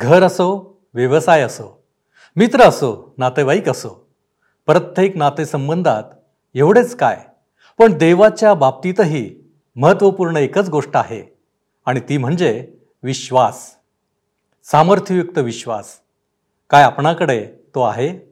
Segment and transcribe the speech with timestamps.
[0.00, 1.84] घर असो व्यवसाय असो
[2.36, 4.08] मित्र असो नातेवाईक असो
[4.66, 6.02] प्रत्येक नातेसंबंधात
[6.54, 7.24] एवढेच काय
[7.78, 11.38] पण देवाच्या बाबतीतही महत्त्वपूर्ण एकच गोष्ट आहे
[11.86, 12.68] आणि ती म्हणजे
[13.02, 13.76] विश्वास
[14.64, 15.94] सामर्थ्ययुक्त विश्वास.
[16.70, 18.27] काय आपणाकडे तो आहे?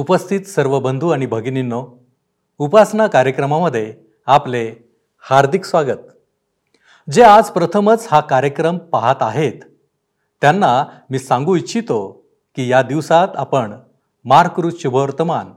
[0.00, 1.98] उपस्थित सर्व बंधू आणि भगिनींनो
[2.58, 3.94] उपासना कार्यक्रमामध्ये
[4.26, 4.74] आपले
[5.20, 5.98] हार्दिक स्वागत.
[7.12, 9.52] जे आज प्रथमच हा कार्यक्रम पाहत आहेत
[10.40, 12.24] त्यांना मी सांगू इच्छितो
[12.56, 13.74] की या दिवसात आपण
[14.24, 15.52] मार्कृत शुभवर्तमान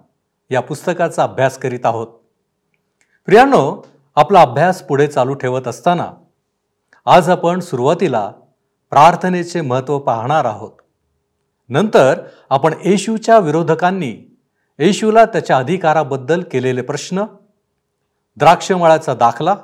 [0.50, 2.08] या पुस्तकाचा अभ्यास करीत आहोत.
[3.26, 6.12] प्रियानो आपला अभ्यास पुढे चालू ठेवत असताना
[7.06, 8.32] आज आपण सुरुवातीला
[8.90, 10.72] प्रार्थनेचे महत्त्व पाहणार आहोत.
[11.70, 14.33] नंतर आपण येशूच्या विरोधकांनी
[14.80, 17.24] येशूला त्याच्या अधिकाराबद्दल केलेले प्रश्न
[18.38, 19.56] द्राक्षमळाचा दाखला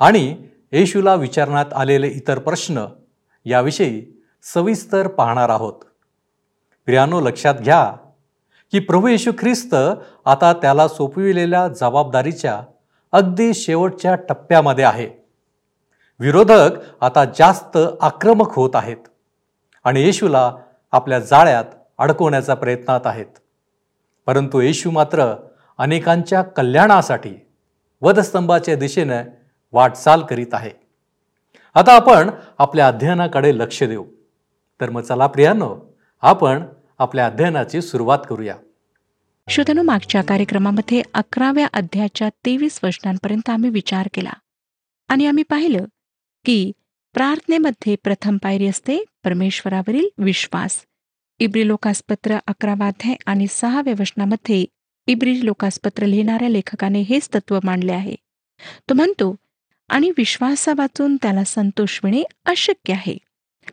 [0.00, 0.36] आणि
[0.72, 2.84] येशूला विचारण्यात आलेले इतर प्रश्न
[3.46, 4.02] याविषयी
[4.44, 5.84] सविस्तर पाहणार आहोत.
[6.86, 7.84] प्रियानो लक्षात घ्या
[8.72, 9.74] की प्रभू येशू ख्रिस्त
[10.24, 12.60] आता त्याला सोपविलेल्या जबाबदारीच्या
[13.12, 15.08] अगदी शेवटच्या टप्प्यामध्ये आहे.
[16.20, 19.08] विरोधक आता जास्त आक्रमक होत आहेत
[19.84, 20.50] आणि येशूला
[20.92, 21.64] आपल्या जाळ्यात
[21.98, 23.26] अडकवण्याचा प्रयत्नात आहेत.
[24.28, 25.36] परंतु येशू मात्र
[25.78, 27.34] अनेकांच्या कल्याणासाठी
[28.00, 29.28] वधस्तंभाच्या दिशेने
[29.72, 30.70] वाटचाल करीत आहे.
[31.74, 34.04] आता आपण आपल्या अध्ययनाकडे लक्ष देऊ.
[34.80, 36.62] तर मग चला प्रियानो आपण
[36.98, 38.56] आपल्या अध्ययनाची सुरुवात करूया.
[39.48, 44.32] श्रोतनु मागच्या कार्यक्रमामध्ये अकराव्या अध्यायाच्या तेवीस वचनांपर्यंत आम्ही विचार केला.
[45.08, 45.84] आणि आम्ही पाहिलं
[46.44, 46.72] की
[47.12, 50.87] प्रार्थनेमध्ये प्रथम पायरी असते परमेश्वरावरील विश्वास.
[51.40, 54.64] इब्री लोकासपत्र अकरावाध्याय आणि सहाव्या वचनामध्ये
[55.08, 58.14] इब्री लोकासपत्र लिहिणाऱ्या लेखकाने हेच तत्व मांडले आहे.
[58.88, 59.34] तो म्हणतो
[59.90, 63.16] आणि विश्वासा वाचून त्याला संतोष मिळणे अशक्य आहे.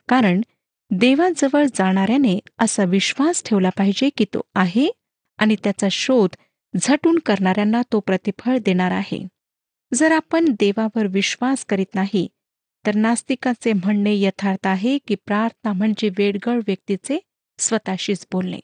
[0.10, 0.42] कारण
[0.92, 4.88] देवाजवळ जाणाऱ्याने असा विश्वास ठेवला पाहिजे की तो आहे
[5.40, 6.36] आणि त्याचा शोध
[6.74, 9.26] झटून करणाऱ्यांना तो प्रतिफळ देणार आहे.
[9.92, 12.28] जर आपण देवावर विश्वास करीत नाही
[12.86, 17.20] तर नास्तिकाचे म्हणणे यथार्थ आहे की प्रार्थना म्हणजे वेडगळ व्यक्तीचे
[17.60, 18.60] स्वतःशीच बोलणे.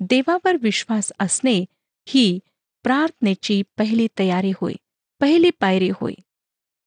[0.00, 1.64] देवावर विश्वास असणे
[2.08, 2.38] ही
[2.82, 4.74] प्रार्थनेची पहिली तयारी होय
[5.20, 6.12] पहिली पायरी होय.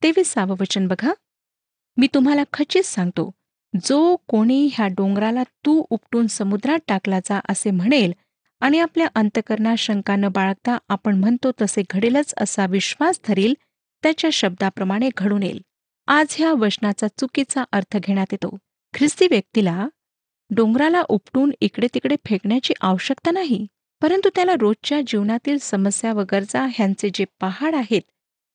[0.02, 1.12] तेविसावं वचन बघा.
[1.96, 3.30] मी तुम्हाला खचित सांगतो
[3.84, 8.12] जो कोणी ह्या डोंगराला तू उपटून समुद्रात टाकला जा असे म्हणेल
[8.60, 13.54] आणि आपल्या अंतकरणात शंका न बाळगता आपण म्हणतो तसे घडेलच असा विश्वास धरील
[14.02, 15.60] त्याच्या शब्दाप्रमाणे घडून येईल.
[16.06, 18.58] आज ह्या वचनाचा चुकीचा अर्थ घेण्यात येतो.
[18.94, 19.88] ख्रिस्ती व्यक्तीला
[20.54, 23.66] डोंगराला उपटून इकडे तिकडे फेकण्याची आवश्यकता नाही.
[24.00, 28.02] परंतु त्याला रोजच्या जीवनातील समस्या व गरजा ह्यांचे जे पहाड आहेत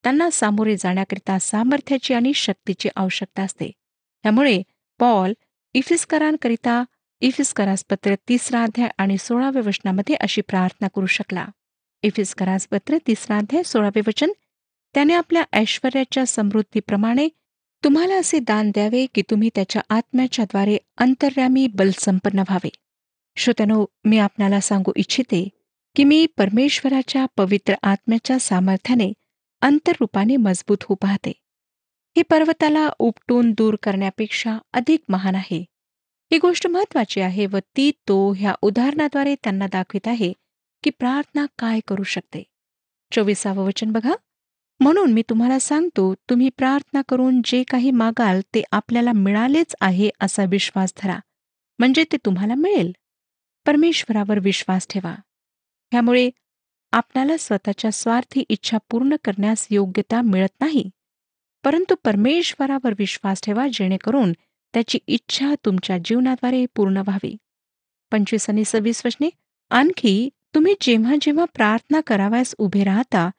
[0.04, 3.70] त्यांना सामोरे जाण्याकरिता सामर्थ्याची आणि शक्तीची आवश्यकता असते.
[4.22, 4.62] त्यामुळे
[4.98, 5.32] पॉल
[5.74, 6.84] इफिस्करांकरिता
[7.20, 11.46] इफिस्करास पत्र तिसरा अध्याय आणि सोळाव्या वचनामध्ये अशी प्रार्थना करू शकला.
[12.02, 14.30] इफिस्करास पत्र तिसरा अध्याय सोळावे वचन
[14.94, 17.28] त्याने आपल्या ऐश्वर्याच्या समृद्धीप्रमाणे
[17.84, 22.68] तुम्हाला असे दान द्यावे की तुम्ही त्याच्या आत्म्याच्याद्वारे अंतर्यामी बलसंपन्न व्हावे.
[23.36, 25.48] श्रोत्यानो मी आपणाला सांगू इच्छिते
[25.96, 29.12] की मी परमेश्वराच्या पवित्र आत्म्याच्या सामर्थ्याने
[29.60, 31.32] अंतररूपाने मजबूत होऊ पाहते.
[32.16, 35.64] हे पर्वताला उपटून दूर करण्यापेक्षा अधिक महान आहे.
[36.32, 40.32] ही गोष्ट महत्वाची आहे व ती तो ह्या उदाहरणाद्वारे त्यांना दाखवित आहे
[40.84, 42.42] की प्रार्थना काय करू शकते.
[43.12, 44.12] चोवीसावं वचन बघा.
[44.80, 50.44] म्हणून मी तुम्हाला सांगतो तुम्ही प्रार्थना करून जे काही मागाल ते आपल्याला मिळालेच आहे असा
[50.44, 51.18] विश्वास धरा.
[51.78, 52.92] म्हणजे ते तुम्हाला मिळेल.
[53.66, 55.14] परमेश्वरावर विश्वास ठेवा.
[55.92, 56.30] ह्यामुळे
[56.92, 60.90] आपणाला स्वतःच्या स्वार्थी इच्छा पूर्ण करण्यास योग्यता मिळत नाही.
[61.64, 64.32] परंतु परमेश्वरावर विश्वास ठेवा जेणेकरून
[64.74, 67.36] त्याची इच्छा तुमच्या जीवनाद्वारे पूर्ण व्हावी.
[68.12, 69.28] पंचवीस आणि सव्वीस वचने
[69.70, 73.30] आणखी तुम्ही जेव्हा जेव्हा प्रार्थना करावयास उभे राहता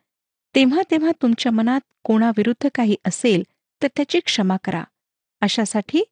[0.56, 3.44] तेव्हा तेव्हा तुमच्या मनात कोणाविरुद्ध काही असेल
[3.82, 4.84] तर त्याची क्षमा करा.
[5.42, 6.04] अशासाठी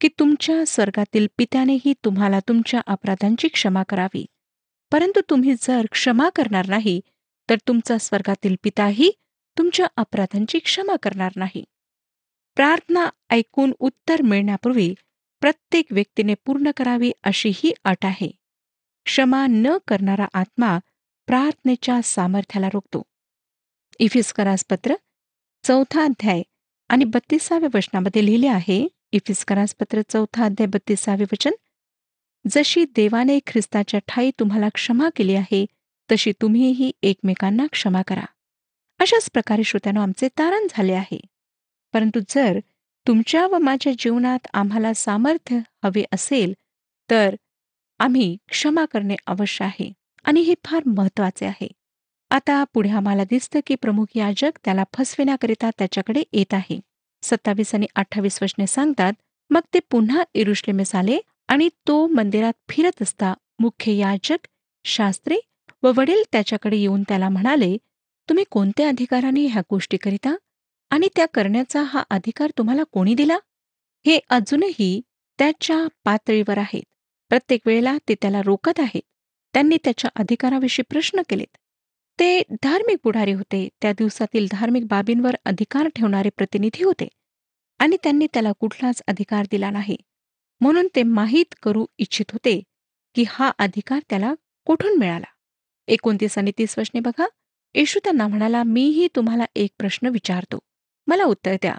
[0.00, 4.26] की तुमच्या स्वर्गातील पित्यानेही तुम्हाला तुमच्या अपराधांची क्षमा करावी.
[4.92, 7.00] परंतु तुम्ही जर क्षमा करणार नाही
[7.50, 9.10] तर तुमचा स्वर्गातील पिताही
[9.58, 11.64] तुमच्या अपराधांची क्षमा करणार नाही.
[12.54, 14.94] प्रार्थना ऐकून उत्तर मिळण्यापूर्वी
[15.40, 18.30] प्रत्येक व्यक्तीने पूर्ण करावी अशी ही अट आहे.
[19.04, 20.78] क्षमा न करणारा आत्मा
[21.26, 23.02] प्रार्थनेच्या सामर्थ्याला रोखतो.
[23.98, 24.94] इफिस्करासपत्र
[25.64, 26.42] चौथा अध्याय
[26.88, 31.50] आणि बत्तीसाव्या वचनामध्ये लिहिले आहे इफिस्करासपत्र चौथा अध्याय बत्तीसावे वचन
[32.50, 35.66] जशी देवाने ख्रिस्ताच्या ठाई तुम्हाला क्षमा केली आहे
[36.10, 38.24] तशी तुम्हीही एकमेकांना क्षमा करा.
[38.98, 41.20] अशाच प्रकारे श्रोत्यानो आमचे तारण झाले आहे.
[41.92, 42.58] परंतु जर
[43.06, 46.54] तुमच्या व माझ्या जीवनात आम्हाला सामर्थ्य हवे असेल
[47.10, 47.36] तर
[47.98, 49.92] आम्ही क्षमा करणे अवश्य आहे
[50.24, 51.68] आणि हे फार महत्त्वाचे आहे.
[52.34, 56.78] आता पुढे आम्हाला दिसतं की प्रमुख याजक त्याला फसविण्याकरिता त्याच्याकडे येत आहे.
[57.22, 59.12] सत्तावीस आणि अठ्ठावीस वचने सांगतात
[59.50, 64.46] मग ते पुन्हा इरुश्लेमेस आले आणि तो मंदिरात फिरत असता मुख्य याजक
[64.84, 65.38] शास्त्री
[65.82, 67.76] व वडील त्याच्याकडे येऊन त्याला म्हणाले
[68.28, 70.34] तुम्ही कोणत्या अधिकाराने ह्या गोष्टी करिता?
[70.90, 73.36] आणि त्या करण्याचा हा अधिकार तुम्हाला कोणी दिला?
[74.04, 75.00] हे अजूनही
[75.38, 76.82] त्याच्या पातळीवर आहेत.
[77.30, 79.02] प्रत्येक वेळेला ते त्याला रोखत आहेत.
[79.54, 81.56] त्यांनी त्याच्या अधिकाराविषयी प्रश्न केलेत.
[82.18, 83.68] ते धार्मिक पुढारी होते.
[83.82, 87.08] त्या दिवसातील धार्मिक बाबींवर अधिकार ठेवणारे प्रतिनिधी होते.
[87.78, 89.96] आणि त्यांनी त्याला कुठलाच अधिकार दिला नाही.
[90.60, 92.60] म्हणून ते माहीत करू इच्छित होते
[93.14, 94.34] की हा अधिकार त्याला
[94.66, 95.26] कुठून मिळाला?
[95.88, 97.26] एकोणतीस आणि तीस वचने बघा.
[97.74, 100.58] येशू त्यांना म्हणाला मीही तुम्हाला एक प्रश्न विचारतो.
[101.06, 101.74] मला उत्तर द्या.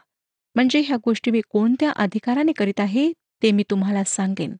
[0.55, 3.11] म्हणजे ह्या गोष्टी मी कोणत्या अधिकाराने करीत आहे
[3.43, 4.55] ते मी तुम्हाला सांगेन.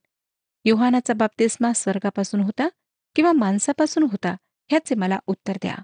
[0.64, 2.68] योहानाचा बाप्तिस्मा स्वर्गापासून होता
[3.16, 4.34] किंवा माणसापासून होता?
[4.70, 5.74] ह्याचे मला उत्तर द्या.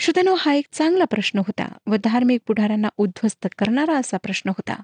[0.00, 4.82] श्रोतनो हा एक चांगला प्रश्न होता व धार्मिक पुढाऱ्यांना उद्ध्वस्त करणारा असा प्रश्न होता.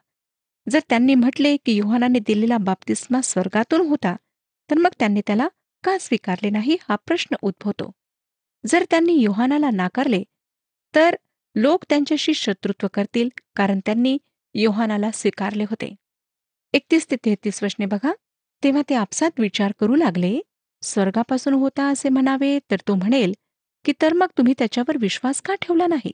[0.67, 4.15] जर त्यांनी म्हटले की युहानाने दिलेला बाप्तिस्मा स्वर्गातून होता
[4.71, 5.49] तर मग त्यांनी त्याला
[5.85, 7.91] का स्वीकारले नाही हा प्रश्न उद्भवतो?
[8.67, 10.23] जर त्यांनी योहानाला नाकारले
[10.95, 11.15] तर
[11.55, 14.19] लोक त्यांच्याशी शत्रुत्व करतील कारण त्यांनी
[14.55, 15.95] योहानाला स्वीकारले होते.
[16.73, 18.13] एकतीस ते तेहतीस वर्षने बघा
[18.65, 20.41] तेव्हा ते आपसात विचार करू लागले?
[20.87, 23.33] स्वर्गापासून होता असे म्हणावे तर तो म्हणेल
[23.85, 26.13] की तर मग तुम्ही त्याच्यावर विश्वास का ठेवला नाही?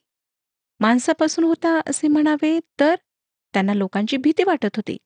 [0.80, 2.94] माणसापासून होता असे म्हणावे तर
[3.54, 4.96] त्यांना लोकांची भीती वाटत होती.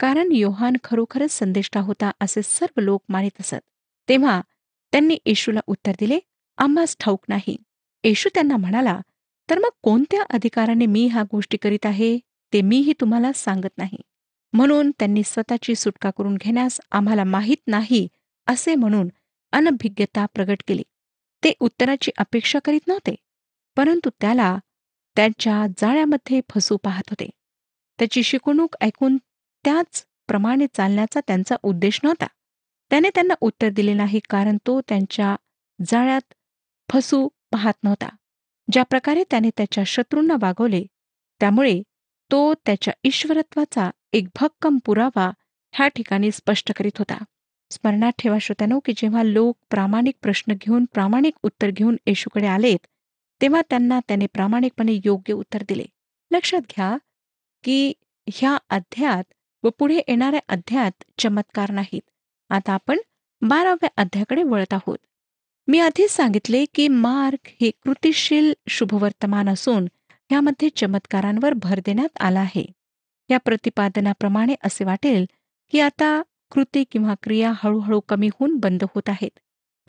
[0.00, 3.60] कारण योहान खरोखरच संदेष्टा होता असे सर्व लोक मानित असत.
[4.08, 4.40] तेव्हा
[4.92, 6.18] त्यांनी येशूला उत्तर दिले
[6.58, 7.56] आम्हास ठाऊक नाही.
[8.04, 8.98] येशू त्यांना म्हणाला
[9.48, 12.18] तर मग कोणत्या अधिकाराने मी ह्या गोष्टी करीत आहे?
[12.52, 13.98] ते मीही तुम्हाला सांगत नाही.
[14.52, 18.06] म्हणून त्यांनी स्वतःची सुटका करून घेण्यास आम्हाला माहीत नाही
[18.50, 19.08] असे म्हणून
[19.52, 20.82] अनभिज्ञता प्रगट केली.
[21.44, 23.14] ते उत्तराची अपेक्षा करीत नव्हते
[23.76, 24.56] परंतु त्याला
[25.16, 27.28] त्यांच्या जाळ्यामध्ये फसू पाहत होते.
[27.98, 29.16] त्याची शिकवणूक ऐकून
[29.64, 32.26] त्याच प्रमाणे चालण्याचा त्यांचा उद्देश नव्हता.
[32.90, 35.36] त्याने त्यांना उत्तर दिले नाही कारण तो त्यांच्या
[35.78, 36.34] जाळ्यात
[36.88, 38.08] फसू पाहत नव्हता.
[38.72, 40.84] ज्या प्रकारे त्याने त्याच्या शत्रूंना वागवले
[41.40, 41.82] त्यामुळे
[42.30, 45.30] तो त्याच्या ईश्वरत्वाचा एक भक्कम पुरावा
[45.74, 47.24] ह्या ठिकाणी स्पष्ट करीत होता.
[47.70, 52.86] स्मरणात ठेवा श्रोत्यानो की जेव्हा लोक प्रामाणिक प्रश्न घेऊन प्रामाणिक उत्तर घेऊन येशूकडे आलेत
[53.42, 55.84] तेव्हा त्यांना त्याने प्रामाणिकपणे योग्य उत्तर दिले.
[56.30, 56.96] लक्षात घ्या
[57.64, 57.92] की
[58.26, 59.24] ह्या अध्यात
[59.62, 62.02] व पुढे येणाऱ्या अध्यात चमत्कार नाहीत.
[62.50, 62.98] आता आपण
[63.42, 64.98] बाराव्या अध्याकडे वळत आहोत.
[65.68, 69.86] मी आधीच सांगितले की मार्ग हे कृतिशील शुभवर्तमान असून
[70.30, 72.66] यामध्ये चमत्कारांवर भर देण्यात आला आहे.
[73.30, 75.26] या प्रतिपादनाप्रमाणे असे वाटेल
[75.72, 79.38] की आता कृती किंवा क्रिया हळूहळू कमी होऊन बंद होत आहेत.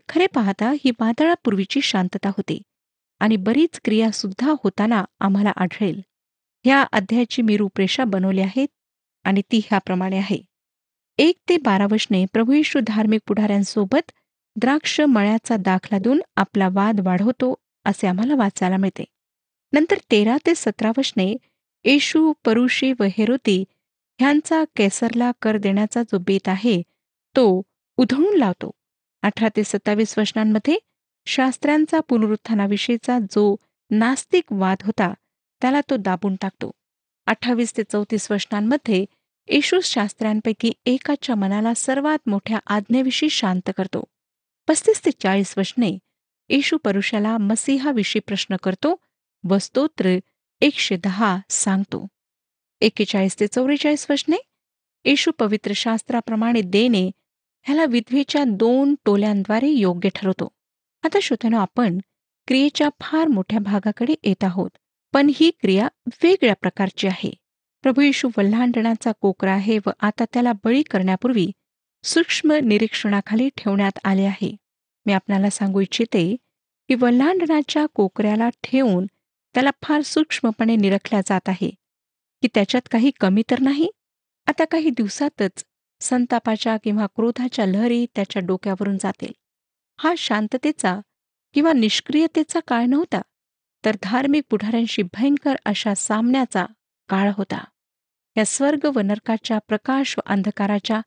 [0.09, 2.61] खरे पाहता ही वादळापूर्वीची शांतता होती
[3.21, 6.01] आणि बरीच क्रिया सुद्धा होताना आम्हाला आढळेल.
[6.65, 8.67] ह्या अध्यायाची मी रूपरेषा बनवली आहेत
[9.23, 10.37] आणि ती ह्याप्रमाणे आहे.
[11.17, 14.11] एक ते बारा वशने प्रभूयेशू धार्मिक पुढाऱ्यांसोबत
[14.55, 17.53] द्राक्ष मळ्याचा दाखला देऊन आपला वाद वाढवतो
[17.85, 19.03] असे आम्हाला वाचायला मिळते.
[19.73, 21.35] नंतर तेरा ते सतरा वशने
[21.85, 23.63] येशू परुषी व हेरोती
[24.21, 26.81] ह्यांचा केसरला कर देण्याचा जो बेत आहे
[27.35, 27.61] तो
[27.97, 28.71] उधळून लावतो.
[29.21, 30.77] अठरा ते सत्तावीस वचनांमध्ये
[31.25, 33.55] शास्त्रांचा पुनरुत्थानाविषयीचा जो
[33.91, 35.13] नास्तिक वाद होता
[35.61, 36.71] त्याला तो दाबून टाकतो.
[37.25, 39.05] अठ्ठावीस ते चौतीस वर्षांमध्ये
[39.47, 44.03] येशू शास्त्र्यांपैकी एकाच्या मनाला सर्वात मोठ्या आज्ञेविषयी शांत करतो.
[44.67, 45.97] पस्तीस ते चाळीस वचने
[46.49, 48.95] येशू परुषाला मसीहाविषयी प्रश्न करतो
[49.49, 50.17] व स्तोत्र
[50.61, 52.07] एकशे दहा सांगतो.
[52.81, 54.37] एकेचाळीस ते चौवेचाळीस वचने
[55.05, 57.09] येशू पवित्र शास्त्राप्रमाणे देणे
[57.65, 60.47] ह्याला विधवेच्या दोन टोल्यांद्वारे योग्य ठरवतो.
[61.03, 61.99] आता श्रोत्यानो आपण
[62.47, 64.69] क्रियेच्या फार मोठ्या भागाकडे येत आहोत
[65.13, 65.87] पण ही क्रिया
[66.23, 67.31] वेगळ्या प्रकारची आहे.
[67.83, 71.47] प्रभू येशू वल्हांडणाचा कोकरा आहे व आता त्याला बळी करण्यापूर्वी
[72.03, 74.55] सूक्ष्म निरीक्षणाखाली ठेवण्यात आले आहे.
[75.05, 76.35] मी आपणाला सांगू इच्छिते
[76.89, 79.05] की वल्हांडणाच्या कोकऱ्याला ठेवून
[79.55, 81.69] त्याला फार सूक्ष्मपणे निरखल्या जात आहे.
[82.41, 83.89] की त्याच्यात काही कमी तर नाही?
[84.47, 85.65] आता काही दिवसातच
[86.01, 89.31] संतापाच्या किंवा क्रोधाच्या लहरी त्याच्या डोक्यावरून जातील.
[89.99, 90.99] हा शांततेचा
[91.53, 93.21] किंवा निष्क्रियतेचा काळ नव्हता
[93.85, 96.65] तर धार्मिक पुढाऱ्यांशी भयंकर अशा सामन्याचा
[97.09, 97.63] काळ होता.
[98.37, 101.01] या स्वर्ग व नरकाच्या प्रकाश व अंधकाराच्या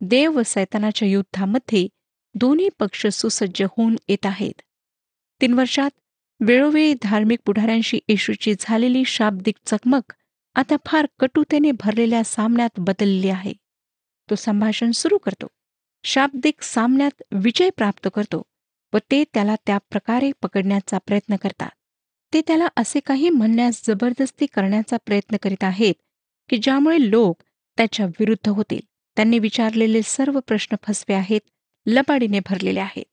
[0.00, 1.86] देव व सैतानाच्या युद्धामध्ये
[2.34, 4.62] दोन्ही पक्ष सुसज्ज होऊन येत आहेत.
[5.40, 5.90] तीन वर्षात
[6.40, 10.12] वेळोवेळी धार्मिक पुढाऱ्यांशी येशूची झालेली शाब्दिक चकमक
[10.54, 13.52] आता फार कटुतेने भरलेल्या सामन्यात बदलली आहे.
[14.30, 15.46] तो संभाषण सुरू करतो.
[16.04, 18.42] शाब्दिक सामन्यात विजय प्राप्त करतो
[18.92, 21.70] व ते त्याला त्या प्रकारे पकडण्याचा प्रयत्न करतात.
[22.34, 25.94] ते त्याला असे काही म्हणण्यास जबरदस्ती करण्याचा प्रयत्न करीत आहेत
[26.48, 27.42] की ज्यामुळे लोक
[27.76, 28.80] त्याच्या विरुद्ध होतील.
[29.16, 31.40] त्यांनी विचारलेले सर्व प्रश्न फसवे आहेत
[31.86, 33.04] लबाडीने भरलेले आहेत.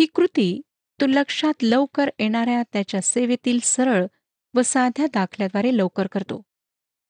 [0.00, 0.60] ही कृती
[1.00, 4.06] तो लक्षात लवकर येणाऱ्या त्याच्या सेवेतील सरळ
[4.54, 6.42] व साध्या दाखल्याद्वारे लवकर करतो.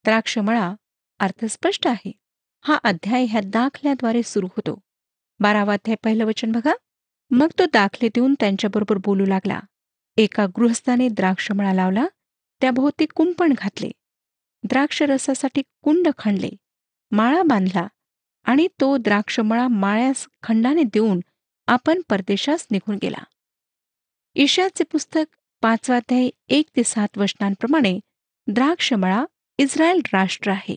[0.04, 0.74] द्राक्षमळा
[1.18, 2.12] अर्थ स्पष्ट आहे.
[2.60, 4.80] हा अध्याय ह्या दाखल्याद्वारे सुरू होतो.
[5.40, 6.74] बारावा अध्याय पहिलं वचन बघा.
[7.30, 9.60] मग तो दाखले देऊन त्यांच्याबरोबर बोलू लागला.
[10.16, 12.06] एका गृहस्थाने द्राक्षमळा लावला.
[12.60, 13.90] त्याभोवती कुंपण घातले.
[14.64, 16.48] द्राक्षरसासाठी कुंड खणले.
[17.10, 17.88] माळा बांधला
[18.44, 21.20] आणि तो द्राक्षमळा माळ्यास खंडाने देऊन
[21.66, 23.24] आपण परदेशास निघून गेला.
[24.34, 28.00] ईशाचे पुस्तक पाचवाध्याय एक ते सात वचनांप्रमाणे
[28.46, 29.24] द्राक्षमळा
[29.60, 30.76] इस्रायल राष्ट्र आहे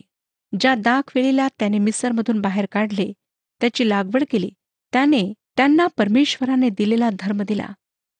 [0.60, 3.12] ज्या दाखवेळीला त्याने मिसरमधून बाहेर काढले
[3.60, 4.50] त्याची लागवड केली
[4.92, 7.66] त्याने त्यांना परमेश्वराने दिलेला धर्म दिला.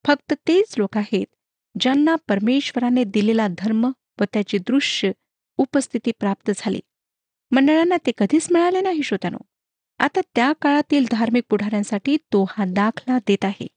[0.05, 1.25] फक्त तेच लोक आहेत
[1.79, 5.11] ज्यांना परमेश्वराने दिलेला धर्म व त्याची दृश्य
[5.57, 6.79] उपस्थिती प्राप्त झाली.
[7.51, 9.37] मंडळांना ते कधीच मिळाले नाही श्रोत्यानो.
[9.99, 13.67] आता त्या काळातील धार्मिक पुढाऱ्यांसाठी तो हा दाखला देत आहे.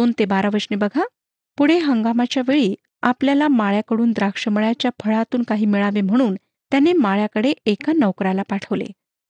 [0.00, 1.04] दोन ते बारा वशने बघा.
[1.58, 6.34] पुढे हंगामाच्या वेळी आपल्याला माळ्याकडून द्राक्षमळ्याच्या फळातून काही मिळावे म्हणून
[6.70, 8.84] त्याने माळ्याकडे एका नोकराला पाठवले.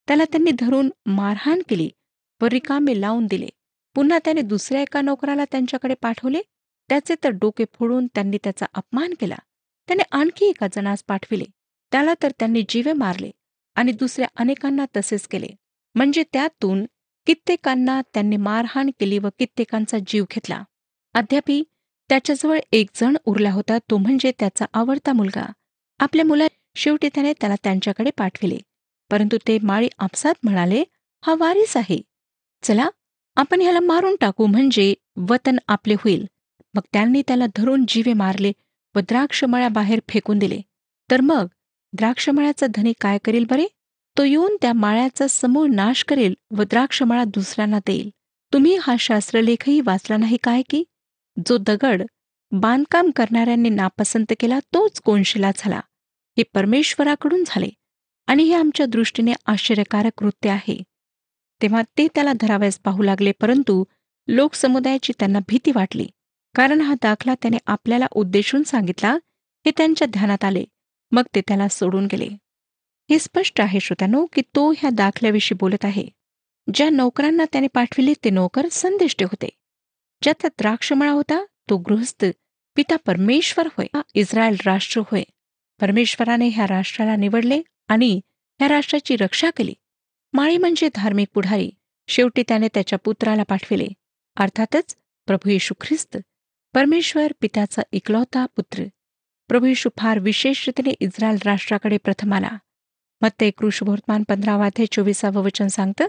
[0.08, 1.90] त्याला त्यांनी धरून मारहाण केली.
[2.42, 3.48] व रिकामे लावून दिले.
[3.94, 6.42] पुन्हा त्याने दुसऱ्या एका नोकराला त्यांच्याकडे पाठवले.
[6.88, 9.36] त्याचे तर डोके फोडून त्यांनी त्याचा अपमान केला.
[9.88, 11.44] त्याने आणखी एका जणास पाठविले.
[11.92, 13.30] त्याला तर त्यांनी जीवे मारले
[13.74, 15.48] आणि दुसऱ्या अनेकांना तसेच केले.
[15.94, 16.84] म्हणजे त्यातून
[17.26, 20.62] कित्येकांना त्यांनी मारहाण केली व कित्येकांचा जीव घेतला.
[21.14, 21.62] अद्यापि
[22.08, 25.44] त्याच्याजवळ एक जण उरला होता तो म्हणजे त्याचा आवडता मुलगा.
[25.98, 28.58] आपल्या मुला शेवटी त्याने त्याला त्यांच्याकडे पाठविले.
[29.10, 30.84] परंतु ते माळी आपसात म्हणाले
[31.26, 32.00] हा वारीस आहे.
[32.62, 32.88] चला
[33.36, 36.26] आपण ह्याला मारून टाकू म्हणजे वतन आपले होईल.
[36.74, 38.52] मग त्यांनी त्याला धरून जीवे मारले
[38.94, 40.60] व द्राक्षमळ्याबाहेर फेकून दिले.
[41.10, 41.46] तर मग
[41.92, 43.66] द्राक्षमळ्याचा धनी काय करेल बरे?
[44.20, 48.10] तो येऊन त्या माळ्याचा समूळ नाश करेल व द्राक्षमाळा दुसऱ्यांना देईल.
[48.52, 50.82] तुम्ही हा शास्त्रलेखही वाचला नाही काय की?
[51.48, 52.02] जो दगड
[52.52, 55.80] बांधकाम करणाऱ्यांनी नापसंत केला तोच कोणशिला झाला.
[56.36, 57.68] हे परमेश्वराकडून झाले
[58.26, 60.82] आणि हे आमच्या दृष्टीने आश्चर्यकारक कृत्य आहे.
[61.62, 63.84] तेव्हा ते त्याला धरावयास पाहू लागले परंतु
[64.28, 66.06] लोकसमुदायाची त्यांना भीती वाटली.
[66.54, 69.12] कारण हा दाखला त्याने आपल्याला उद्देशून सांगितला
[69.66, 70.64] हे त्यांच्या ध्यानात आले.
[71.12, 72.28] मग ते त्याला सोडून गेले.
[73.10, 76.08] हे स्पष्ट आहे श्रोत्यानो की तो ह्या दाखल्याविषयी बोलत आहे.
[76.74, 79.48] ज्या नोकरांना त्याने पाठविले ते नोकर संदिष्टे होते.
[80.22, 82.24] ज्याचा द्राक्षमळा होता तो गृहस्थ
[82.76, 85.22] पिता परमेश्वर होय हा इस्रायल राष्ट्र होय.
[85.80, 88.20] परमेश्वराने ह्या राष्ट्राला निवडले आणि
[88.58, 89.74] ह्या राष्ट्राची रक्षा केली.
[90.32, 91.70] माळी म्हणजे धार्मिक पुढारी
[92.08, 93.86] शेवटी त्याने त्याच्या पुत्राला पाठविले.
[94.36, 96.16] अर्थातच प्रभू येशू ख्रिस्त
[96.74, 98.84] परमेश्वर पित्याचा इकलौता पुत्र.
[99.48, 102.58] प्रभू येशू फार विशेष रीतीने इस्रायल राष्ट्राकडे प्रथम आला.
[103.20, 106.06] मग ते कृषभोर्तमान पंधरावा ते चोवीसावं वचन सांगतं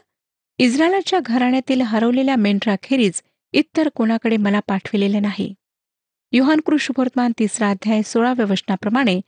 [0.57, 5.53] इस्रायलाच्या घराण्यातील हरवलेल्या मेंढराखेरीज इतर कोणाकडे मला पाठविलेले नाही.
[6.31, 9.21] युहान कृषभोर्तमान तिसरा अध्याय सोळाव्या वचनाप्रमाणे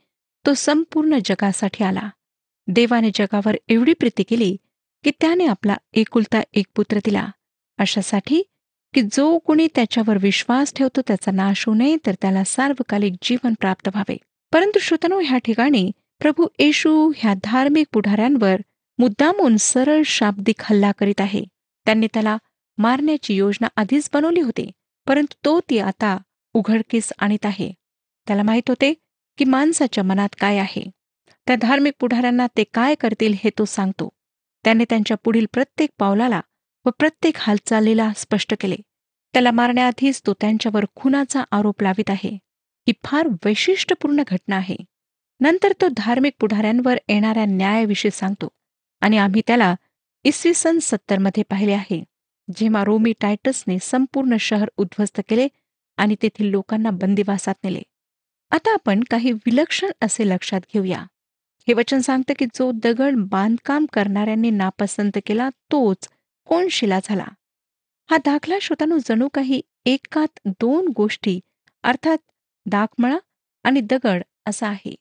[0.46, 2.10] तो संपूर्ण जगासाठी आला.
[2.68, 4.56] देवाने जगावर एवढी प्रीती केली
[5.04, 7.28] की त्याने आपला एकुलता एक पुत्र दिला.
[7.78, 8.42] अशासाठी
[8.94, 13.88] की जो कोणी त्याच्यावर विश्वास ठेवतो त्याचा नाश होऊ नये तर त्याला सार्वकालिक जीवन प्राप्त
[13.88, 14.16] व्हावे.
[14.52, 18.60] परंतु श्रोतनो ह्या ठिकाणी प्रभू येशू ह्या धार्मिक पुढाऱ्यांवर
[18.98, 21.44] मुद्दामून सरळ शाब्दिक हल्ला करीत आहे.
[21.86, 22.36] त्यांनी त्याला
[22.78, 24.70] मारण्याची योजना आधीच बनवली होती
[25.06, 26.16] परंतु तो ती आता
[26.54, 27.72] उघडकीस आणीत आहे.
[28.26, 28.92] त्याला माहीत होते
[29.38, 30.84] की माणसाच्या मनात काय आहे.
[31.46, 34.08] त्या धार्मिक पुढाऱ्यांना ते काय करतील हे तो सांगतो.
[34.64, 36.40] त्याने त्यांच्या पुढील प्रत्येक पावलाला
[36.86, 38.76] व प्रत्येक हालचालीला स्पष्ट केले.
[39.34, 42.34] त्याला मारण्याआधीच तो त्यांच्यावर खुनाचा आरोप लावित आहे
[42.88, 44.76] ही फार वैशिष्ट्यपूर्ण घटना आहे.
[45.44, 48.48] नंतर तो धार्मिक पुढाऱ्यांवर येणाऱ्या न्यायाविषयी सांगतो.
[49.00, 49.74] आणि आम्ही त्याला
[50.24, 52.04] इसवी सन सत्तरमध्ये पाहिले आहे
[52.56, 55.48] जेव्हा रोमी टायटसने संपूर्ण शहर उद्ध्वस्त केले
[55.96, 57.82] आणि तेथील लोकांना बंदिवासात नेले.
[58.50, 60.98] आता आपण काही विलक्षण असे लक्षात घेऊया.
[61.68, 66.08] हे वचन सांगतं की जो दगड बांधकाम करणाऱ्यांनी नापसंत केला तोच
[66.44, 67.26] कोण शिला झाला?
[68.10, 71.40] हा दाखला श्रोतानु जणू काही एकात दोन गोष्टी
[71.82, 72.18] अर्थात
[72.66, 73.18] दाखमळा
[73.64, 74.94] आणि दगड असा आहे.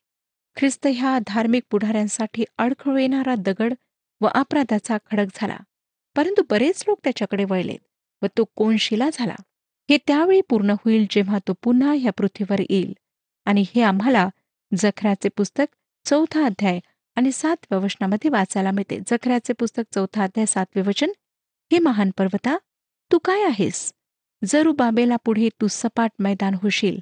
[0.56, 3.74] ख्रिस्त ह्या धार्मिक पुढाऱ्यांसाठी अडखळू येणारा दगड
[4.22, 5.58] व अपराधाचा खडक झाला.
[6.16, 7.80] परंतु बरेच लोक त्याच्याकडे वळलेत
[8.22, 9.36] व तो कोणशिला झाला.
[9.90, 12.94] हे त्यावेळी पूर्ण होईल जेव्हा तो पुन्हा ह्या पृथ्वीवर येईल.
[13.46, 14.30] आणि हे आम्हाला
[14.78, 15.66] जखऱ्याचे पुस्तक
[16.06, 16.80] चौथा अध्याय
[17.16, 19.00] आणि सातव्या वचनामध्ये वाचायला मिळते.
[19.08, 21.10] जखऱ्याचे पुस्तक चौथा अध्याय सातवे वचन
[21.72, 22.58] हे महान पर्वता
[23.12, 23.94] तू काय आहेस?
[24.46, 27.00] जरू बाबेला पुढे तू सपाट मैदान होशील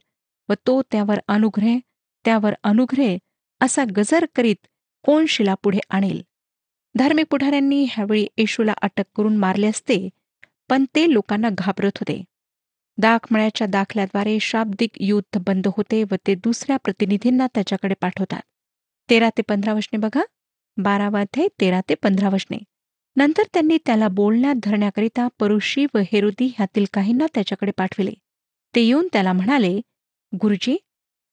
[0.50, 1.78] व तो त्यावर अनुग्रह
[2.26, 3.18] त्यावर अनुग्रह
[3.62, 4.67] असा गजर करीत
[5.06, 6.21] कोण शिला पुढे आणेल?
[6.95, 10.08] धार्मिक पुढाऱ्यांनी ह्यावेळी येशूला अटक करून मारले असते
[10.69, 12.24] पण ते लोकांना घाबरत होते.
[12.97, 18.41] दाखमळ्याच्या दाखल्याद्वारे शाब्दिक युद्ध बंद होते व ते दुसऱ्या प्रतिनिधींना त्याच्याकडे पाठवतात.
[19.10, 20.21] तेरा ते पंधरा वशने बघा.
[20.78, 22.58] बारावा तेरा ते पंधरा वशने.
[23.15, 28.12] नंतर त्यांनी त्याला बोलण्यात धरण्याकरिता परुषी व हेरुदी ह्यातील काहींना त्याच्याकडे पाठविले.
[28.76, 29.80] ते येऊन त्याला म्हणाले
[30.34, 30.78] गुरुजी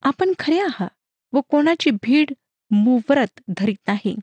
[0.02, 0.88] आपण खरे आहात.
[1.32, 2.32] व कोणाची भीड
[2.70, 4.16] मुव्रत धरीत नाही.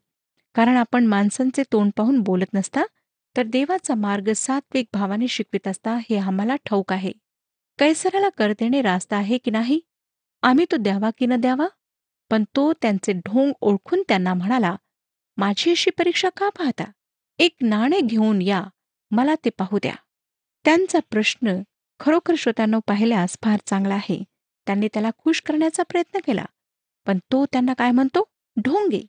[0.56, 2.84] कारण आपण माणसांचे तोंड पाहून बोलत नसता
[3.38, 7.12] तर देवाचा मार्ग सात्विक भावाने शिकवित असता हे आम्हाला ठाऊक आहे.
[7.80, 9.80] कैसराला कर देणे रास्त आहे की नाही?
[10.42, 11.68] आम्ही तो द्यावा की न द्यावा?
[12.30, 14.76] पण तो त्यांचे ढोंग ओळखून त्यांना म्हणाला
[15.38, 16.84] माझी अशी परीक्षा का पाहता?
[17.40, 18.64] एक नाणे घेऊन या
[19.12, 19.96] मला ते पाहू द्या.
[20.66, 21.62] त्यांचा प्रश्न
[22.00, 24.24] खरोखर श्रोत्यांनो पाहिल्यास फार चांगला आहे.
[24.68, 26.46] त्यांनी त्याला खुश करण्याचा प्रयत्न केला.
[27.06, 28.24] पण तो त्यांना काय म्हणतो?
[28.62, 29.06] ढोंगे.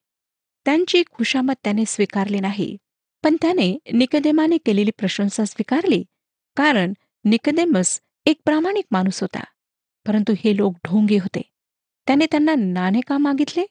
[0.65, 2.77] त्यांची खुशामत त्याने स्वीकारली नाही.
[3.25, 6.05] पण त्याने निकदेमाने केलेली प्रशंसा स्वीकारली.
[6.57, 6.93] कारण
[7.25, 9.45] निकदेमस एक प्रामाणिक माणूस होता.
[10.07, 11.43] परंतु हे लोक ढोंगे होते.
[12.07, 13.65] त्याने त्यांना नाणे का मागितले?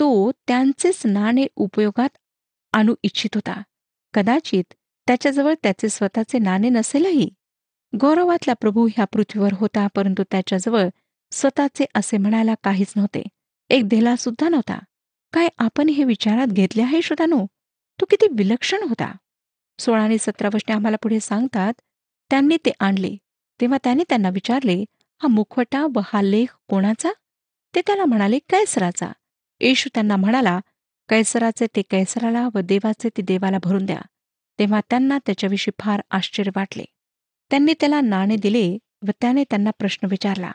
[0.00, 2.08] तो त्यांचेच नाणे उपयोगात
[2.72, 3.62] आणू इच्छित होता.
[4.14, 4.74] कदाचित
[5.06, 7.30] त्याच्याजवळ त्याचे स्वतःचे नाणे नसेलही.
[8.00, 10.88] गौरवातला प्रभू ह्या पृथ्वीवर होता परंतु त्याच्याजवळ
[11.32, 13.22] स्वतःचे असे म्हणायला काहीच नव्हते.
[13.70, 14.78] एक धेला सुद्धा नव्हता.
[15.32, 17.46] काय आपण हे विचारात घेतले आहे श्रोतानो?
[18.00, 19.12] तो किती विलक्षण होता.
[19.78, 21.72] सोळा आणि सतरा वचने आम्हाला पुढे सांगतात
[22.30, 23.16] त्यांनी ते आणले.
[23.60, 24.84] तेव्हा त्याने त्यांना विचारले
[25.22, 27.10] हा मुखवटा व हा लेख कोणाचा?
[27.74, 29.12] ते त्याला म्हणाले कैसराचा.
[29.60, 30.60] येशू त्यांना म्हणाला
[31.08, 34.00] कैसराचे ते कैसराला व देवाचे ते देवाला भरून द्या.
[34.58, 36.84] तेव्हा त्यांना त्याच्याविषयी फार आश्चर्य वाटले.
[37.50, 40.52] त्यांनी त्याला नाणे दिले व त्याने त्यांना प्रश्न विचारला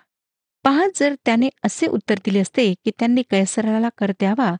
[0.66, 4.56] पहा जर त्याने असे उत्तर दिले असते की त्यांनी कैसराला कर द्यावा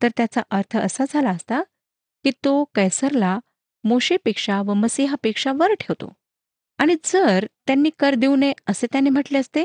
[0.00, 1.60] तर त्याचा अर्थ असा झाला असता
[2.24, 3.38] की तो कैसरला
[3.84, 6.12] मोशेपेक्षा व मसीहापेक्षा वर ठेवतो.
[6.78, 9.64] आणि जर त्यांनी कर देऊ नये असे त्याने म्हटले असते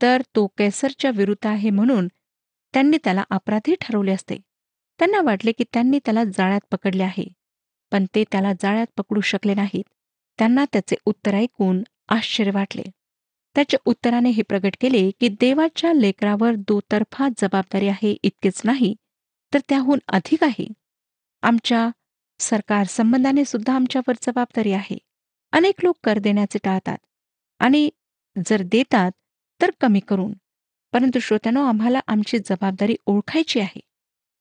[0.00, 2.08] तर तो कैसरच्या विरुद्ध आहे म्हणून
[2.74, 4.36] त्यांनी त्याला अपराधी ठरवले असते.
[5.00, 7.24] त्यांना वाटले की त्यांनी त्याला जाळ्यात पकडले आहे
[7.92, 9.84] पण ते त्याला जाळ्यात पकडू शकले नाहीत.
[10.38, 12.82] त्यांना त्याचे उत्तर ऐकून आश्चर्य वाटले.
[13.54, 18.94] त्याच्या उत्तराने हे प्रगट केले की देवाच्या लेकरावर दोतर्फा जबाबदारी आहे इतकेच नाही
[19.54, 20.66] तर त्याहून अधिक आहे.
[21.42, 21.88] आमच्या
[22.38, 24.98] सरकार संबंधाने सुद्धा आमच्यावर जबाबदारी आहे.
[25.52, 26.98] अनेक लोक कर देण्याचे टाळतात
[27.58, 27.90] आणि
[28.46, 29.12] जर देतात
[29.62, 30.32] तर कमी करून.
[30.92, 33.80] परंतु श्रोत्यानो आम्हाला आमची जबाबदारी ओळखायची आहे.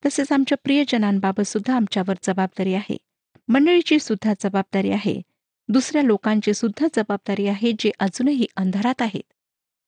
[0.06, 2.98] तसेच आमच्या प्रियजनांबाबत सुद्धा आमच्यावर जबाबदारी आहे.
[3.48, 5.22] मंडळीची सुद्धा जबाबदारी आहे.
[5.68, 9.34] दुसऱ्या लोकांची सुद्धा जबाबदारी आहे जे अजूनही अंधारात आहेत.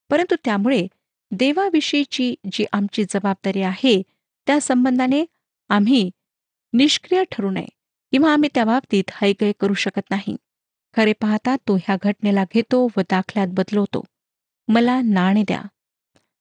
[0.10, 0.88] परंतु त्यामुळे
[1.32, 4.02] देवाविषयीची जी आमची जबाबदारी आहे
[4.48, 5.26] त्या संबंधाने
[5.70, 6.12] आम्ही
[6.74, 7.68] निष्क्रिय ठरू नये
[8.12, 10.36] किंवा आम्ही त्या बाबतीत हैगय करू शकत नाही.
[10.94, 14.04] खरे पाहता तो ह्या घटनेला घेतो व दाखल्यात बदलवतो.
[14.68, 15.62] मला नाणे द्या.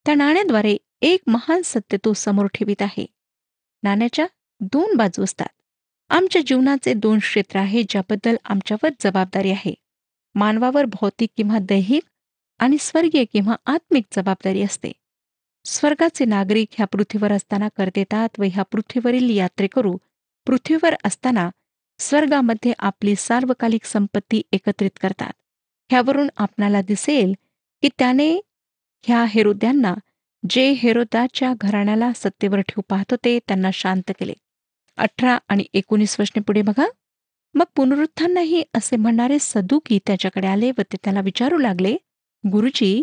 [0.07, 3.07] त्या नाण्याद्वारे एक महान सत्य तो समोर ठेवित आहे.
[3.83, 4.27] नाण्याच्या
[4.61, 5.62] दोन बाजू असतात.
[6.13, 9.75] आमच्या जीवनाचे दोन क्षेत्र आहे ज्याबद्दल आमच्यावर जबाबदारी आहे.
[10.35, 12.03] मानवावर भौतिक किंवा दैहिक
[12.59, 14.93] आणि स्वर्गीय किंवा आत्मिक जबाबदारी असते.
[15.65, 19.97] स्वर्गाचे नागरिक ह्या पृथ्वीवर असताना कर देतात व ह्या पृथ्वीवरील यात्रेकरू
[20.47, 21.49] पृथ्वीवर असताना
[21.99, 25.33] स्वर्गामध्ये आपली सार्वकालिक संपत्ती एकत्रित करतात.
[25.91, 27.33] ह्यावरून आपणाला दिसेल
[27.83, 28.41] की त्याने
[29.03, 29.95] ह्या हेरोद्यांना
[30.51, 34.33] जे हेरोदाच्या घराण्याला सत्तेवर ठेवू पाहत होते त्यांना शांत केले.
[34.99, 36.87] अठरा आणि एकोणीस वर्षने पुढे बघा.
[37.55, 41.97] मग पुनरुत्थानही असे म्हणणारे सदुकी त्याच्याकडे आले व ते त्याला विचारू लागले
[42.45, 43.03] गुरुजी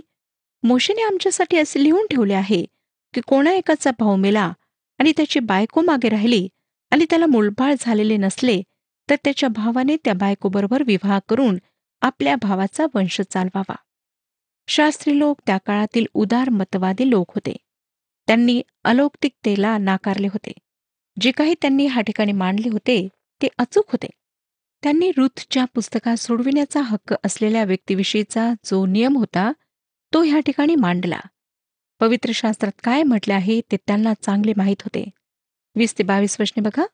[0.63, 2.65] मोशेने आमच्यासाठी असे लिहून ठेवले आहे
[3.13, 4.53] की कोणा एकाचा भाऊ मेला
[4.99, 6.47] आणि त्याची बायको मागे राहिली
[6.91, 8.61] आणि त्याला मुलबाळ झालेले नसले
[9.09, 11.57] तर त्याच्या भावाने त्या बायकोबरोबर विवाह करून
[12.01, 13.75] आपल्या भावाचा वंश चालवावा.
[14.67, 17.55] शास्त्री लोक त्या काळातील उदार मतवादी लोक होते.
[18.27, 20.51] त्यांनी अलौकिकतेला नाकारले होते.
[21.21, 23.07] जे काही त्यांनी ह्या ठिकाणी मांडले होते
[23.41, 24.07] ते अचूक होते.
[24.83, 29.51] त्यांनी रुथच्या पुस्तकात सोडविण्याचा हक्क असलेल्या व्यक्तीविषयीचा जो नियम होता
[30.13, 31.19] तो ह्या ठिकाणी मांडला.
[31.99, 35.09] पवित्र शास्त्रात काय म्हटले आहे ते त्यांना चांगले माहीत होते.
[35.75, 36.85] वीस ते बावीस वर्षने बघा.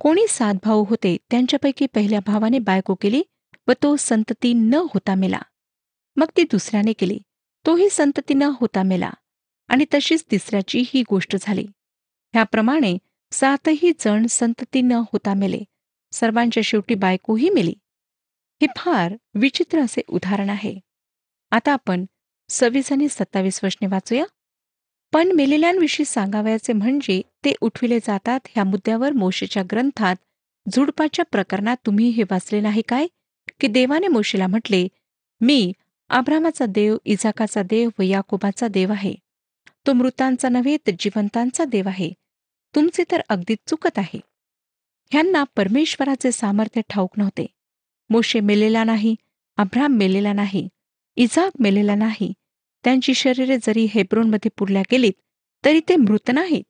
[0.00, 3.22] कोणी सात भाऊ होते त्यांच्यापैकी पहिल्या भावाने बायको केली
[3.68, 5.40] व तो संतती न होता मेला.
[6.16, 7.18] मग ती दुसऱ्याने केली.
[7.66, 9.10] तोही संतती न होता मेला.
[9.68, 11.66] आणि तशीच तिसऱ्याची ही गोष्ट झाली.
[12.32, 12.98] ह्याप्रमाणे
[13.32, 15.60] सातही जण संतती न होता मेले.
[16.12, 17.74] सर्वांच्या शेवटी बायकोही मेली.
[18.62, 20.80] हे फार विचित्र असे उदाहरण आहे.
[21.50, 22.04] आता आपण
[22.48, 24.24] सव्वीस आणि सत्तावीस वचने वाचूया.
[25.12, 30.16] पण मेलेल्यांविषयी सांगावयाचे म्हणजे ते उठविले जातात ह्या मुद्द्यावर मोशेच्या ग्रंथात
[30.68, 33.06] झुडपाच्या प्रकरणात तुम्ही हे वाचले नाही काय?
[33.60, 34.88] की देवाने मोशेला म्हटले
[35.40, 35.72] मी
[36.08, 39.14] आब्रामाचा देव इजाकाचा देव व याकोबाचा देव आहे.
[39.86, 42.12] तो मृतांचा नव्हे तर जिवंतांचा देव आहे.
[42.74, 44.20] तुमचे तर अगदी चुकत आहे.
[45.12, 47.46] ह्यांना परमेश्वराचे सामर्थ्य ठाऊक नव्हते.
[48.10, 49.14] मोशे मेलेला नाही
[49.56, 50.68] अब्राम मेलेला नाही
[51.16, 52.32] इजाक मेलेला नाही.
[52.84, 55.12] त्यांची शरीरे जरी हेब्रोनमध्ये पुरल्या गेलीत
[55.64, 56.64] तरी ते मृत नाहीत.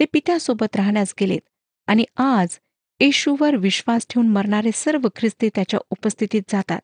[0.00, 1.40] ते पित्यासोबत राहण्यास गेलेत.
[1.86, 2.58] आणि आज
[3.00, 6.80] येशूवर विश्वास ठेवून मरणारे सर्व ख्रिस्ती त्याच्या उपस्थितीत जातात.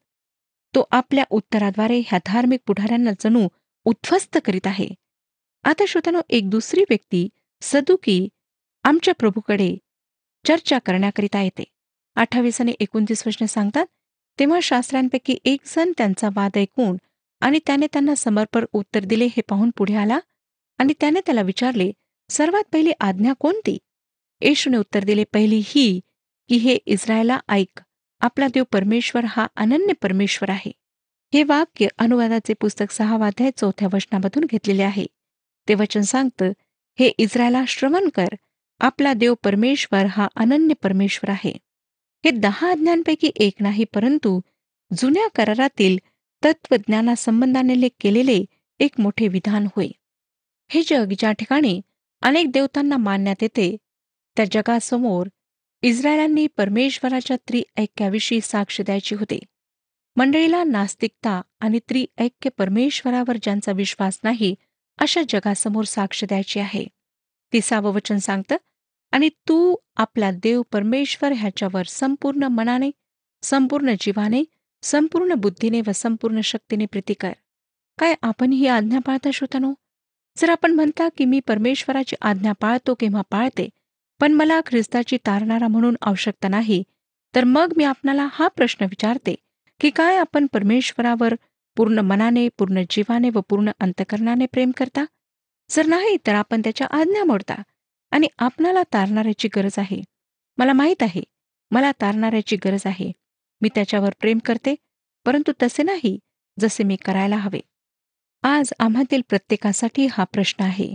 [0.75, 3.48] तो आपल्या उत्तराद्वारे ह्या धार्मिक पुढाऱ्यांना जणू
[3.85, 4.88] उद्ध्वस्त करीत आहे.
[5.64, 7.29] आता श्रोतानो एक दुसरी व्यक्ती
[7.62, 8.29] सदुकी
[8.85, 9.77] आमच्या प्रभूकडे
[10.47, 11.64] चर्चा करण्याकरिता येते.
[12.14, 13.87] अठ्ठावीस आणि एकोणतीस वचने सांगतात
[14.38, 16.97] तेव्हा शास्त्रांपैकी एक जण त्यांचा वाद ऐकून
[17.40, 20.18] आणि त्याने त्यांना समर्पण उत्तर दिले हे पाहून पुढे आला
[20.79, 21.90] आणि त्याने त्याला विचारले
[22.29, 23.79] सर्वात पहिली आज्ञा कोणती?
[24.40, 26.01] येशूने उत्तर दिले पहिली ही
[26.49, 27.81] की हे इस्रायला ऐक
[28.21, 30.73] आपला देव परमेश्वर हा अनन्य परमेश्वर आहे.
[31.35, 35.07] हे वाक्य अनुवादाचे पुस्तक सहावाध्याय चौथ्या वचनामधून घेतलेले आहे.
[35.68, 36.53] ते वचन सांगतं
[36.99, 38.27] हे इस्रायला श्रवण कर
[38.83, 41.53] आपला देव परमेश्वर हा अनन्य परमेश्वर आहे.
[42.25, 44.40] हे दहा आज्ञांपैकी एक नाही परंतु
[44.97, 45.99] जुन्या करारातील
[46.45, 48.45] तत्वज्ञानासंबंधाने केलेले
[48.81, 49.88] एक मोठे विधान होय.
[50.68, 51.81] हे जग ज्या ठिकाणी
[52.23, 53.77] अनेक देवतांना मानण्यात येते
[54.37, 55.27] त्या जगासमोर
[55.83, 59.40] इस्रायलांनी परमेश्वराच्या त्रिऐक्याविषयी साक्ष द्यायची होती.
[60.16, 64.55] मंडळीला नास्तिकता आणि त्रिऐक्य परमेश्वरावर ज्यांचा विश्वास नाही
[64.99, 66.85] अशा जगासमोर साक्ष द्यायची आहे.
[67.53, 68.57] तिसावं वचन सांगतं
[69.12, 72.90] आणि तू आपला देव परमेश्वर ह्याच्यावर संपूर्ण मनाने
[73.42, 74.42] संपूर्ण जीवाने
[74.83, 77.33] संपूर्ण बुद्धीने व संपूर्ण शक्तीने प्रीती कर.
[77.98, 79.72] काय आपण ही आज्ञा पाळता श्रोतानो
[80.37, 83.68] जर आपण म्हणता की मी परमेश्वराची आज्ञा पाळतो किंवा पाळते
[84.20, 86.83] पण मला ख्रिस्ताची तारणारा म्हणून आवश्यकता नाही
[87.35, 89.35] तर मग मी आपणाला हा प्रश्न विचारते
[89.81, 91.35] की काय आपण परमेश्वरावर
[91.77, 95.05] पूर्ण मनाने पूर्ण जीवाने व पूर्ण अंतकरणाने प्रेम करता?
[95.70, 97.55] जर नाही तर आपण त्याच्या आज्ञा मोडता.
[98.12, 100.01] आणि आपणाला तारणाऱ्याची गरज आहे.
[100.59, 101.22] मला माहीत आहे.
[101.70, 103.11] मला तारणाऱ्याची गरज आहे.
[103.61, 104.75] मी त्याच्यावर प्रेम करते
[105.27, 106.18] परंतु तसे नाही
[106.59, 107.61] जसे मी करायला हवे.
[108.44, 110.94] आज आम्हातील प्रत्येकासाठी हा प्रश्न आहे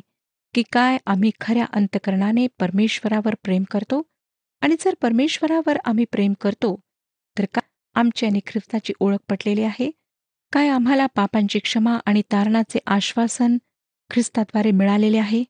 [0.53, 4.01] की काय आम्ही खऱ्या अंतकरणाने परमेश्वरावर प्रेम करतो?
[4.61, 6.75] आणि जर परमेश्वरावर आम्ही प्रेम करतो
[7.37, 7.61] तर का
[7.95, 9.89] आमची आणि ख्रिस्ताची ओळख पटलेली आहे?
[10.53, 13.57] काय आम्हाला पापांची क्षमा आणि तारणाचे आश्वासन
[14.09, 15.43] ख्रिस्ताद्वारे मिळालेले आहे?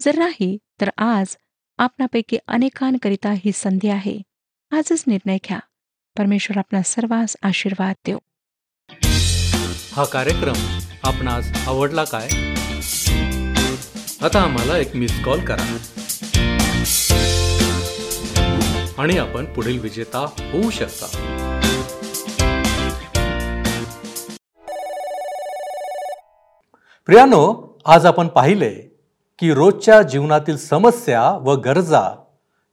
[0.00, 1.36] जर नाही तर आज
[1.78, 4.22] आपणापैकी अनेकांकरिता ही संधी आहे.
[4.70, 5.58] आजच निर्णय घ्या.
[6.18, 8.18] परमेश्वर आपणा सर्वांस आशीर्वाद देव.
[9.92, 12.28] हा कार्यक्रम आपणास आवडला काय?
[14.20, 15.76] आता आम्हाला एक मिस कॉल करा.
[18.98, 21.06] आणि आपण पुढील विजेता होऊ शकता.
[27.06, 28.89] प्रियानो आज आपण पाहिले
[29.40, 32.24] की रोजच्या जीवनातील समस्या व गरजा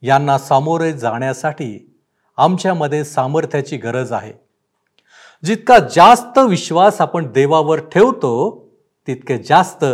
[0.02, 1.96] यांना सामोरे जाण्यासाठी
[2.38, 4.34] आमच्यामध्ये सामर्थ्याची गरज आहे.
[5.46, 8.68] जितका जास्त विश्वास आपण देवावर ठेवतो
[9.08, 9.86] तितके जास्त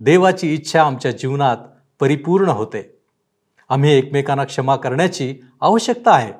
[0.00, 1.56] देवाची इच्छा आमच्या जीवनात
[2.00, 2.98] परिपूर्ण होते.
[3.68, 6.32] आम्ही एकमेकांना क्षमा करण्याची आवश्यकता आहे.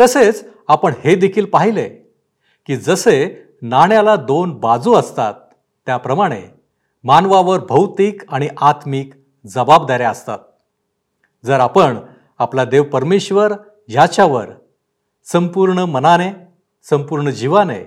[0.00, 1.88] तसेच आपण हे देखील पाहिले
[2.66, 5.34] की जसे नाण्याला दोन बाजू असतात
[5.86, 6.55] त्याप्रमाणे
[7.06, 9.12] मानवावर भौतिक आणि आत्मिक
[9.46, 10.38] जबाबदाऱ्या असतात.
[11.44, 11.98] जर आपण
[12.38, 13.52] आपला देव परमेश्वर
[13.88, 14.48] ह्याच्यावर
[15.24, 16.30] संपूर्ण मनाने
[16.90, 17.82] संपूर्ण जीवाने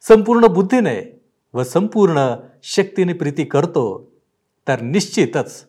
[0.00, 1.22] संपूर्ण बुद्धीने
[1.54, 4.12] व संपूर्ण शक्तीने प्रीती करतो
[4.68, 5.66] तर निश्चितच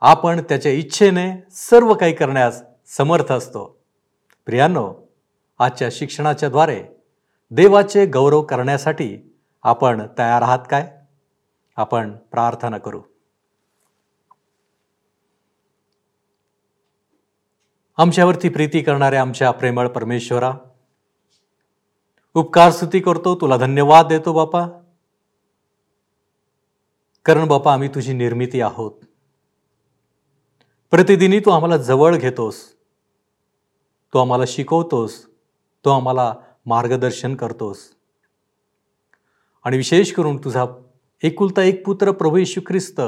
[0.00, 3.64] आपण त्याच्या इच्छेने सर्व काही करण्यास समर्थ असतो.
[4.46, 4.92] प्रियांनो
[5.58, 6.82] आजच्या शिक्षणाच्या द्वारे
[7.50, 10.90] देवाचे गौरव करण्यासाठी आपण तयार आहात काय?
[11.76, 13.02] आपण प्रार्थना करू.
[17.96, 20.54] आमच्यावरती प्रीती करणाऱ्या आमच्या प्रेमळ परमेश्वरा
[22.34, 24.68] उपकार स्तुती करतो तुला धन्यवाद देतो बापा.
[27.24, 28.92] कारण बापा आम्ही तुझी निर्मिती आहोत.
[30.90, 32.74] प्रतिदिनी तू आम्हाला जवळ घेतोस.
[34.12, 35.26] तू आम्हाला शिकवतोस.
[35.84, 36.34] तो आम्हाला
[36.66, 37.96] मार्गदर्शन करतोस.
[39.64, 40.66] आणि विशेष करून तुझा
[41.22, 43.00] एकुलता एक पुत्र प्रभू येशू ख्रिस्त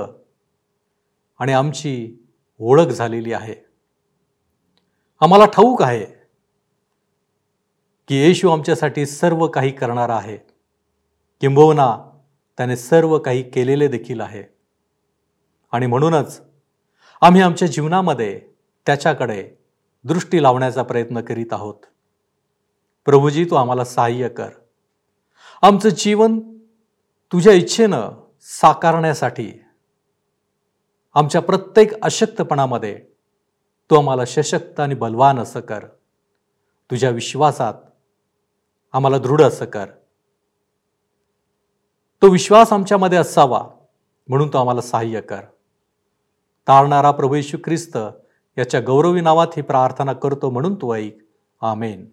[1.38, 2.16] आणि आमची
[2.58, 3.54] ओळख झालेली आहे.
[5.20, 6.04] आम्हाला ठाऊक आहे
[8.08, 10.36] की येशू आमच्यासाठी सर्व काही करणार आहे.
[11.40, 12.20] किंबहुना
[12.56, 14.44] त्याने सर्व काही केलेले देखील आहे.
[15.72, 16.42] आणि म्हणूनच
[17.20, 18.40] आम्ही आमच्या जीवनामध्ये
[18.86, 19.50] त्याच्याकडे
[20.04, 21.86] दृष्टी लावण्याचा प्रयत्न करीत आहोत.
[23.04, 24.48] प्रभूजी तू आम्हाला सहाय्य कर.
[25.62, 26.53] आमचं जीवन
[27.32, 28.10] तुझ्या इच्छेनं
[28.40, 29.52] साकारण्यासाठी
[31.14, 33.06] आमच्या प्रत्येक अशक्तपणामध्ये
[33.90, 35.86] तू आम्हाला सशक्त आणि बलवान असं कर.
[36.90, 37.74] तुझ्या विश्वासात
[38.92, 39.86] आम्हाला दृढ असं कर.
[42.22, 43.68] तो विश्वास आमच्यामध्ये असावा
[44.28, 45.40] म्हणून तो आम्हाला सहाय्य कर.
[46.68, 47.98] तारणारा प्रभू येशू ख्रिस्त
[48.58, 51.18] याच्या गौरवी नावात ही प्रार्थना करतो म्हणून तू ऐक.
[51.60, 52.10] आमेन.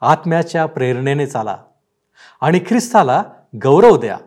[0.00, 1.64] आत्म्याच्या प्रेरणेने चाला
[2.40, 3.22] आणि ख्रिस्ताला
[3.62, 4.18] गौरव द्या.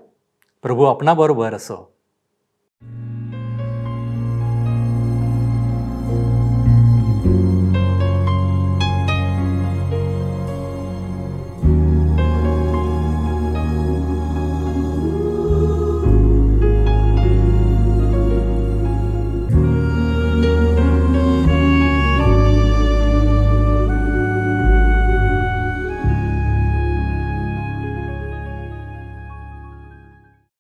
[0.61, 1.98] प्रभू आपणाबरोबर असो.